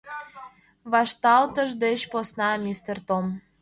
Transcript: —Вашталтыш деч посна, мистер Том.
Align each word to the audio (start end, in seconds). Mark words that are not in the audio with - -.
—Вашталтыш 0.91 1.71
деч 1.83 1.99
посна, 2.11 2.49
мистер 2.63 2.97
Том. 3.07 3.25